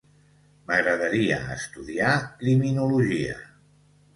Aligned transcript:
M'agradaria 0.69 1.37
estudiar 1.57 2.15
Criminologia. 2.41 3.37